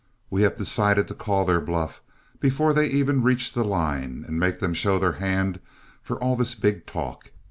[0.31, 2.01] We have decided to call their bluff
[2.39, 5.59] before they even reach the line, and make them show their hand
[6.01, 7.29] for all this big talk.